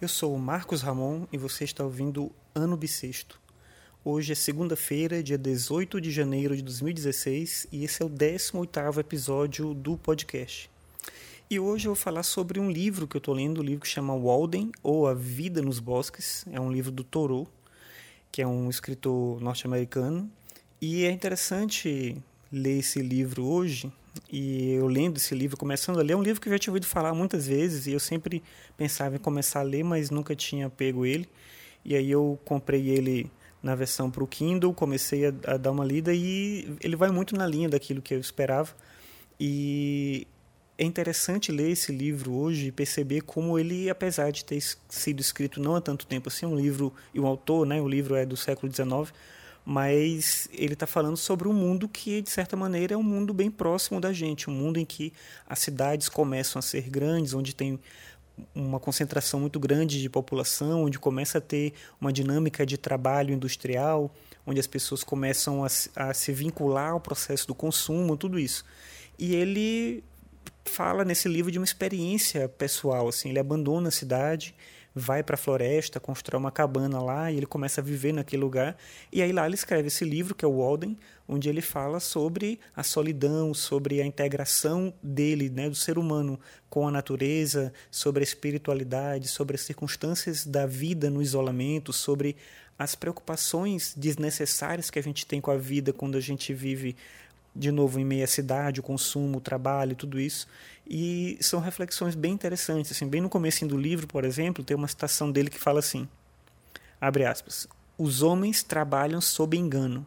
Eu 0.00 0.06
sou 0.06 0.32
o 0.32 0.38
Marcos 0.38 0.80
Ramon 0.80 1.26
e 1.32 1.36
você 1.36 1.64
está 1.64 1.82
ouvindo 1.82 2.30
Ano 2.54 2.76
Bissexto. 2.76 3.40
Hoje 4.04 4.30
é 4.30 4.34
segunda-feira, 4.36 5.24
dia 5.24 5.36
18 5.36 6.00
de 6.00 6.12
janeiro 6.12 6.56
de 6.56 6.62
2016 6.62 7.66
e 7.72 7.82
esse 7.82 8.00
é 8.00 8.06
o 8.06 8.08
18º 8.08 8.98
episódio 8.98 9.74
do 9.74 9.96
podcast. 9.96 10.70
E 11.50 11.58
hoje 11.58 11.88
eu 11.88 11.96
vou 11.96 12.00
falar 12.00 12.22
sobre 12.22 12.60
um 12.60 12.70
livro 12.70 13.08
que 13.08 13.16
eu 13.16 13.18
estou 13.18 13.34
lendo, 13.34 13.60
um 13.60 13.64
livro 13.64 13.80
que 13.80 13.88
chama 13.88 14.16
Walden, 14.16 14.70
ou 14.84 15.08
A 15.08 15.14
Vida 15.14 15.60
nos 15.60 15.80
Bosques. 15.80 16.44
É 16.52 16.60
um 16.60 16.70
livro 16.70 16.92
do 16.92 17.02
Thoreau, 17.02 17.48
que 18.30 18.40
é 18.40 18.46
um 18.46 18.70
escritor 18.70 19.40
norte-americano. 19.40 20.30
E 20.80 21.06
é 21.06 21.10
interessante 21.10 22.16
ler 22.52 22.78
esse 22.78 23.00
livro 23.00 23.44
hoje, 23.44 23.92
e 24.30 24.72
eu 24.72 24.86
lendo 24.86 25.16
esse 25.16 25.34
livro, 25.34 25.56
começando 25.56 25.98
a 25.98 26.02
ler, 26.02 26.12
é 26.12 26.16
um 26.16 26.22
livro 26.22 26.40
que 26.40 26.48
eu 26.48 26.52
já 26.52 26.58
tinha 26.58 26.72
ouvido 26.72 26.86
falar 26.86 27.14
muitas 27.14 27.46
vezes 27.46 27.86
e 27.86 27.92
eu 27.92 28.00
sempre 28.00 28.42
pensava 28.76 29.16
em 29.16 29.18
começar 29.18 29.60
a 29.60 29.62
ler, 29.62 29.82
mas 29.82 30.10
nunca 30.10 30.34
tinha 30.34 30.68
pego 30.68 31.06
ele. 31.06 31.28
E 31.84 31.94
aí 31.94 32.10
eu 32.10 32.38
comprei 32.44 32.88
ele 32.88 33.30
na 33.62 33.74
versão 33.74 34.10
para 34.10 34.22
o 34.22 34.26
Kindle, 34.26 34.72
comecei 34.74 35.26
a, 35.26 35.34
a, 35.46 35.56
dar 35.56 35.70
uma 35.70 35.84
lida 35.84 36.12
e 36.12 36.76
ele 36.80 36.96
vai 36.96 37.10
muito 37.10 37.36
na 37.36 37.46
linha 37.46 37.68
daquilo 37.68 38.02
que 38.02 38.14
eu 38.14 38.20
esperava. 38.20 38.74
E 39.40 40.26
é 40.76 40.84
interessante 40.84 41.50
ler 41.50 41.70
esse 41.70 41.90
livro 41.90 42.32
hoje 42.34 42.68
e 42.68 42.72
perceber 42.72 43.22
como 43.22 43.58
ele, 43.58 43.90
apesar 43.90 44.30
de 44.30 44.44
ter 44.44 44.62
sido 44.88 45.20
escrito 45.20 45.60
não 45.60 45.74
há 45.74 45.80
tanto 45.80 46.06
tempo 46.06 46.28
assim, 46.28 46.46
um 46.46 46.54
livro 46.54 46.92
e 47.12 47.18
o 47.18 47.26
autor, 47.26 47.66
né, 47.66 47.80
o 47.80 47.88
livro 47.88 48.14
é 48.14 48.24
do 48.24 48.36
século 48.36 48.72
XIX, 48.72 49.12
mas 49.64 50.48
ele 50.52 50.72
está 50.72 50.86
falando 50.86 51.16
sobre 51.16 51.48
um 51.48 51.52
mundo 51.52 51.88
que, 51.88 52.22
de 52.22 52.30
certa 52.30 52.56
maneira, 52.56 52.94
é 52.94 52.96
um 52.96 53.02
mundo 53.02 53.34
bem 53.34 53.50
próximo 53.50 54.00
da 54.00 54.12
gente, 54.12 54.48
um 54.48 54.52
mundo 54.52 54.78
em 54.78 54.84
que 54.84 55.12
as 55.46 55.58
cidades 55.58 56.08
começam 56.08 56.58
a 56.58 56.62
ser 56.62 56.88
grandes, 56.88 57.34
onde 57.34 57.54
tem 57.54 57.78
uma 58.54 58.78
concentração 58.78 59.40
muito 59.40 59.58
grande 59.58 60.00
de 60.00 60.08
população, 60.08 60.84
onde 60.84 60.98
começa 60.98 61.38
a 61.38 61.40
ter 61.40 61.72
uma 62.00 62.12
dinâmica 62.12 62.64
de 62.64 62.78
trabalho 62.78 63.34
industrial, 63.34 64.14
onde 64.46 64.60
as 64.60 64.66
pessoas 64.66 65.02
começam 65.02 65.64
a, 65.64 65.68
a 65.96 66.14
se 66.14 66.32
vincular 66.32 66.92
ao 66.92 67.00
processo 67.00 67.46
do 67.46 67.54
consumo, 67.54 68.16
tudo 68.16 68.38
isso. 68.38 68.64
E 69.18 69.34
ele 69.34 70.04
fala 70.64 71.04
nesse 71.04 71.28
livro 71.28 71.50
de 71.50 71.58
uma 71.58 71.64
experiência 71.64 72.48
pessoal, 72.48 73.08
assim, 73.08 73.30
ele 73.30 73.38
abandona 73.38 73.88
a 73.88 73.92
cidade, 73.92 74.54
vai 74.98 75.22
para 75.22 75.34
a 75.34 75.38
floresta, 75.38 76.00
constrói 76.00 76.38
uma 76.38 76.50
cabana 76.50 77.00
lá 77.00 77.30
e 77.30 77.36
ele 77.36 77.46
começa 77.46 77.80
a 77.80 77.84
viver 77.84 78.12
naquele 78.12 78.42
lugar. 78.42 78.76
E 79.12 79.22
aí 79.22 79.32
lá 79.32 79.46
ele 79.46 79.54
escreve 79.54 79.88
esse 79.88 80.04
livro, 80.04 80.34
que 80.34 80.44
é 80.44 80.48
o 80.48 80.58
Walden, 80.58 80.98
onde 81.26 81.48
ele 81.48 81.62
fala 81.62 82.00
sobre 82.00 82.58
a 82.74 82.82
solidão, 82.82 83.54
sobre 83.54 84.02
a 84.02 84.06
integração 84.06 84.92
dele, 85.02 85.48
né, 85.48 85.68
do 85.68 85.76
ser 85.76 85.98
humano 85.98 86.38
com 86.68 86.86
a 86.86 86.90
natureza, 86.90 87.72
sobre 87.90 88.22
a 88.22 88.24
espiritualidade, 88.24 89.28
sobre 89.28 89.54
as 89.54 89.62
circunstâncias 89.62 90.44
da 90.44 90.66
vida 90.66 91.08
no 91.08 91.22
isolamento, 91.22 91.92
sobre 91.92 92.36
as 92.78 92.94
preocupações 92.94 93.92
desnecessárias 93.96 94.88
que 94.88 94.98
a 94.98 95.02
gente 95.02 95.26
tem 95.26 95.40
com 95.40 95.50
a 95.50 95.56
vida 95.56 95.92
quando 95.92 96.16
a 96.16 96.20
gente 96.20 96.54
vive 96.54 96.96
de 97.54 97.70
novo 97.70 97.98
em 97.98 98.04
meia 98.04 98.26
cidade, 98.26 98.80
o 98.80 98.82
consumo, 98.82 99.38
o 99.38 99.40
trabalho, 99.40 99.96
tudo 99.96 100.20
isso. 100.20 100.46
E 100.88 101.36
são 101.40 101.60
reflexões 101.60 102.14
bem 102.14 102.32
interessantes. 102.32 102.92
Assim, 102.92 103.06
bem 103.06 103.20
no 103.20 103.28
começo 103.28 103.66
do 103.66 103.76
livro, 103.76 104.06
por 104.06 104.24
exemplo, 104.24 104.64
tem 104.64 104.76
uma 104.76 104.88
citação 104.88 105.30
dele 105.30 105.50
que 105.50 105.58
fala 105.58 105.80
assim: 105.80 106.08
abre 107.00 107.24
aspas. 107.24 107.66
Os 107.96 108.22
homens 108.22 108.62
trabalham 108.62 109.20
sob 109.20 109.56
engano. 109.56 110.06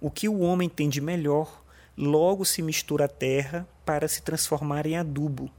O 0.00 0.10
que 0.10 0.28
o 0.28 0.40
homem 0.40 0.68
tem 0.68 0.88
de 0.88 1.00
melhor 1.00 1.62
logo 1.96 2.44
se 2.44 2.62
mistura 2.62 3.04
à 3.04 3.08
terra 3.08 3.68
para 3.84 4.08
se 4.08 4.22
transformar 4.22 4.86
em 4.86 4.96
adubo. 4.96 5.50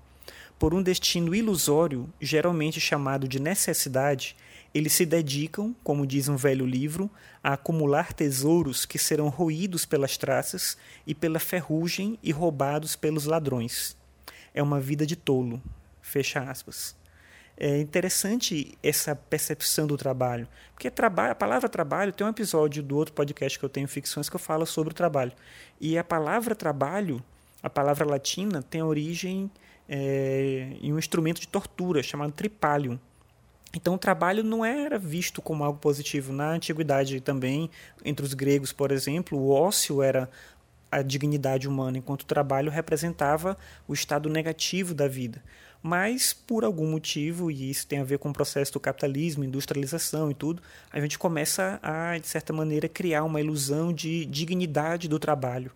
Por 0.61 0.75
um 0.75 0.83
destino 0.83 1.33
ilusório, 1.33 2.07
geralmente 2.21 2.79
chamado 2.79 3.27
de 3.27 3.41
necessidade, 3.41 4.37
eles 4.71 4.93
se 4.93 5.07
dedicam, 5.07 5.75
como 5.83 6.05
diz 6.05 6.29
um 6.29 6.35
velho 6.35 6.67
livro, 6.67 7.09
a 7.43 7.53
acumular 7.53 8.13
tesouros 8.13 8.85
que 8.85 8.99
serão 8.99 9.27
roídos 9.27 9.87
pelas 9.87 10.19
traças 10.19 10.77
e 11.07 11.15
pela 11.15 11.39
ferrugem 11.39 12.19
e 12.21 12.31
roubados 12.31 12.95
pelos 12.95 13.25
ladrões. 13.25 13.97
É 14.53 14.61
uma 14.61 14.79
vida 14.79 15.03
de 15.03 15.15
tolo. 15.15 15.59
Fecha 15.99 16.41
aspas. 16.41 16.95
É 17.57 17.79
interessante 17.79 18.77
essa 18.83 19.15
percepção 19.15 19.87
do 19.87 19.97
trabalho, 19.97 20.47
porque 20.75 20.87
a 20.87 21.33
palavra 21.33 21.67
trabalho 21.69 22.13
tem 22.13 22.27
um 22.27 22.29
episódio 22.29 22.83
do 22.83 22.95
outro 22.97 23.15
podcast 23.15 23.57
que 23.57 23.65
eu 23.65 23.69
tenho 23.69 23.87
ficções 23.87 24.29
que 24.29 24.35
eu 24.35 24.39
falo 24.39 24.67
sobre 24.67 24.91
o 24.91 24.95
trabalho. 24.95 25.31
E 25.79 25.97
a 25.97 26.03
palavra 26.03 26.53
trabalho, 26.53 27.19
a 27.63 27.69
palavra 27.69 28.05
latina 28.05 28.61
tem 28.61 28.83
origem 28.83 29.49
é, 29.87 30.77
em 30.81 30.93
um 30.93 30.99
instrumento 30.99 31.39
de 31.39 31.47
tortura 31.47 32.01
chamado 32.01 32.31
tripalium 32.31 32.99
então, 33.73 33.93
o 33.93 33.97
trabalho 33.97 34.43
não 34.43 34.65
era 34.65 34.99
visto 34.99 35.41
como 35.41 35.63
algo 35.63 35.79
positivo. 35.79 36.33
Na 36.33 36.51
antiguidade 36.51 37.21
também, 37.21 37.69
entre 38.03 38.25
os 38.25 38.33
gregos, 38.33 38.73
por 38.73 38.91
exemplo, 38.91 39.37
o 39.37 39.49
ócio 39.49 40.01
era 40.03 40.29
a 40.91 41.01
dignidade 41.01 41.69
humana, 41.69 41.97
enquanto 41.97 42.23
o 42.23 42.25
trabalho 42.25 42.69
representava 42.69 43.57
o 43.87 43.93
estado 43.93 44.29
negativo 44.29 44.93
da 44.93 45.07
vida. 45.07 45.41
Mas, 45.81 46.33
por 46.33 46.65
algum 46.65 46.91
motivo, 46.91 47.49
e 47.49 47.69
isso 47.71 47.87
tem 47.87 47.99
a 47.99 48.03
ver 48.03 48.19
com 48.19 48.29
o 48.29 48.33
processo 48.33 48.73
do 48.73 48.79
capitalismo, 48.79 49.43
industrialização 49.43 50.29
e 50.29 50.33
tudo, 50.33 50.61
a 50.91 50.99
gente 50.99 51.17
começa 51.17 51.79
a, 51.81 52.17
de 52.17 52.27
certa 52.27 52.51
maneira, 52.51 52.89
criar 52.89 53.23
uma 53.23 53.39
ilusão 53.39 53.93
de 53.93 54.25
dignidade 54.25 55.07
do 55.07 55.17
trabalho. 55.17 55.71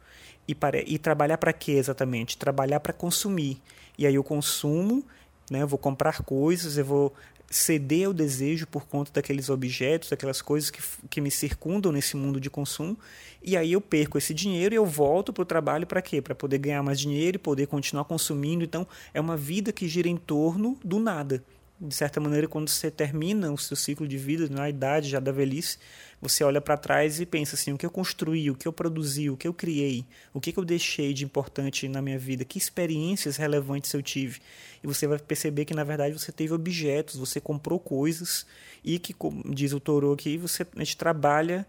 E, 0.47 0.53
para, 0.53 0.79
e 0.79 0.97
trabalhar 0.97 1.37
para 1.37 1.51
quê 1.51 1.73
exatamente? 1.73 2.37
Trabalhar 2.37 2.79
para 2.79 2.93
consumir. 2.93 3.61
E 3.97 4.05
aí 4.05 4.17
o 4.17 4.23
consumo 4.23 5.03
né? 5.49 5.61
Eu 5.61 5.67
vou 5.67 5.77
comprar 5.77 6.21
coisas, 6.23 6.77
eu 6.77 6.85
vou 6.85 7.13
ceder 7.49 8.07
ao 8.07 8.13
desejo 8.13 8.65
por 8.65 8.87
conta 8.87 9.11
daqueles 9.13 9.49
objetos, 9.49 10.09
daquelas 10.09 10.41
coisas 10.41 10.71
que, 10.71 10.81
que 11.09 11.21
me 11.21 11.29
circundam 11.29 11.91
nesse 11.91 12.17
mundo 12.17 12.39
de 12.39 12.49
consumo, 12.49 12.97
e 13.41 13.55
aí 13.55 13.73
eu 13.73 13.81
perco 13.81 14.17
esse 14.17 14.33
dinheiro 14.33 14.73
e 14.73 14.77
eu 14.77 14.85
volto 14.85 15.31
para 15.31 15.43
o 15.43 15.45
trabalho 15.45 15.85
para 15.85 16.01
quê? 16.01 16.21
Para 16.21 16.33
poder 16.33 16.57
ganhar 16.57 16.81
mais 16.81 16.99
dinheiro 16.99 17.35
e 17.35 17.39
poder 17.39 17.67
continuar 17.67 18.05
consumindo. 18.05 18.63
Então, 18.63 18.87
é 19.13 19.21
uma 19.21 19.37
vida 19.37 19.71
que 19.71 19.87
gira 19.87 20.09
em 20.09 20.17
torno 20.17 20.77
do 20.83 20.99
nada 20.99 21.43
de 21.79 21.93
certa 21.93 22.19
maneira, 22.21 22.47
quando 22.47 22.69
você 22.69 22.89
termina 22.89 23.51
o 23.51 23.57
seu 23.57 23.75
ciclo 23.75 24.07
de 24.07 24.17
vida, 24.17 24.47
na 24.49 24.69
idade 24.69 25.09
já 25.09 25.19
da 25.19 25.31
velhice, 25.31 25.77
você 26.21 26.43
olha 26.43 26.61
para 26.61 26.77
trás 26.77 27.19
e 27.19 27.25
pensa 27.25 27.55
assim: 27.55 27.73
o 27.73 27.77
que 27.77 27.85
eu 27.85 27.89
construí, 27.89 28.49
o 28.49 28.55
que 28.55 28.67
eu 28.67 28.73
produzi, 28.73 29.29
o 29.29 29.35
que 29.35 29.47
eu 29.47 29.53
criei, 29.53 30.05
o 30.33 30.39
que 30.39 30.57
eu 30.57 30.63
deixei 30.63 31.13
de 31.13 31.25
importante 31.25 31.87
na 31.89 32.01
minha 32.01 32.17
vida, 32.17 32.45
que 32.45 32.57
experiências 32.57 33.35
relevantes 33.35 33.91
eu 33.93 34.01
tive. 34.01 34.39
E 34.81 34.87
você 34.87 35.05
vai 35.05 35.19
perceber 35.19 35.65
que, 35.65 35.73
na 35.73 35.83
verdade, 35.83 36.17
você 36.17 36.31
teve 36.31 36.53
objetos, 36.53 37.17
você 37.17 37.41
comprou 37.41 37.79
coisas 37.79 38.45
e 38.83 38.97
que, 38.97 39.13
como 39.13 39.43
diz 39.53 39.73
o 39.73 39.79
Toro 39.79 40.13
aqui, 40.13 40.37
você, 40.37 40.65
a 40.75 40.79
gente 40.79 40.95
trabalha 40.95 41.67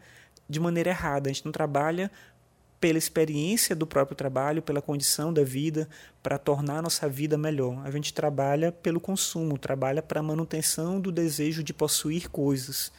de 0.49 0.61
maneira 0.61 0.91
errada, 0.91 1.29
a 1.29 1.33
gente 1.33 1.45
não 1.45 1.53
trabalha 1.53 2.11
pela 2.81 2.99
experiência 2.99 3.75
do 3.75 3.87
próprio 3.87 4.17
trabalho, 4.17 4.63
pela 4.63 4.83
condição 4.83 5.33
da 5.33 5.43
vida, 5.43 5.89
para 6.23 6.39
tornar 6.39 6.79
a 6.79 6.83
nossa 6.83 7.09
vida 7.09 7.39
melhor. 7.39 7.81
A 7.85 7.91
gente 7.91 8.13
trabalha 8.13 8.71
pelo 8.71 9.01
consumo, 9.01 9.59
trabalha 9.59 10.03
para 10.03 10.21
a 10.21 10.23
manutenção 10.23 11.01
do 11.01 11.11
desejo 11.11 11.63
de 11.63 11.73
possuir 11.73 12.29
coisas. 12.29 12.93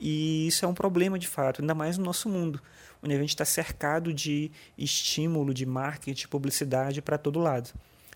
E 0.00 0.46
isso 0.46 0.64
é 0.64 0.68
um 0.68 0.74
problema 0.74 1.18
de 1.18 1.28
fato, 1.28 1.60
ainda 1.60 1.74
mais 1.74 1.98
no 1.98 2.04
nosso 2.04 2.28
mundo, 2.28 2.60
onde 3.02 3.14
a 3.14 3.18
gente 3.18 3.30
está 3.30 3.44
cercado 3.44 4.12
de 4.12 4.50
estímulo, 4.76 5.54
de 5.54 5.66
marketing, 5.66 6.12
de 6.12 6.28
publicidade 6.28 7.02
para 7.02 7.18
todo 7.18 7.38
lado. 7.40 7.70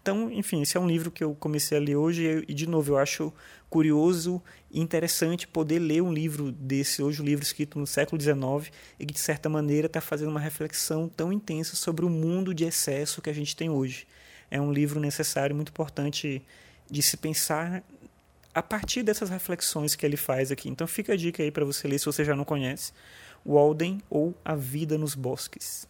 Então, 0.08 0.32
enfim, 0.32 0.62
esse 0.62 0.74
é 0.74 0.80
um 0.80 0.88
livro 0.88 1.10
que 1.10 1.22
eu 1.22 1.34
comecei 1.34 1.76
a 1.76 1.80
ler 1.82 1.94
hoje 1.94 2.42
e, 2.48 2.54
de 2.54 2.66
novo, 2.66 2.92
eu 2.92 2.96
acho 2.96 3.30
curioso 3.68 4.42
e 4.70 4.80
interessante 4.80 5.46
poder 5.46 5.78
ler 5.78 6.00
um 6.00 6.10
livro 6.10 6.50
desse, 6.50 7.02
hoje 7.02 7.20
um 7.20 7.24
livro 7.26 7.44
escrito 7.44 7.78
no 7.78 7.86
século 7.86 8.18
XIX 8.18 8.74
e 8.98 9.04
que, 9.04 9.12
de 9.12 9.20
certa 9.20 9.50
maneira, 9.50 9.86
está 9.86 10.00
fazendo 10.00 10.30
uma 10.30 10.40
reflexão 10.40 11.10
tão 11.10 11.30
intensa 11.30 11.76
sobre 11.76 12.06
o 12.06 12.08
mundo 12.08 12.54
de 12.54 12.64
excesso 12.64 13.20
que 13.20 13.28
a 13.28 13.34
gente 13.34 13.54
tem 13.54 13.68
hoje. 13.68 14.06
É 14.50 14.58
um 14.58 14.72
livro 14.72 14.98
necessário, 14.98 15.54
muito 15.54 15.68
importante 15.68 16.40
de 16.90 17.02
se 17.02 17.18
pensar 17.18 17.84
a 18.54 18.62
partir 18.62 19.02
dessas 19.02 19.28
reflexões 19.28 19.94
que 19.94 20.06
ele 20.06 20.16
faz 20.16 20.50
aqui. 20.50 20.70
Então 20.70 20.86
fica 20.86 21.12
a 21.12 21.16
dica 21.16 21.42
aí 21.42 21.50
para 21.50 21.66
você 21.66 21.86
ler 21.86 21.98
se 21.98 22.06
você 22.06 22.24
já 22.24 22.34
não 22.34 22.46
conhece. 22.46 22.94
Walden 23.44 24.00
ou 24.08 24.34
A 24.42 24.54
Vida 24.54 24.96
nos 24.96 25.14
Bosques. 25.14 25.86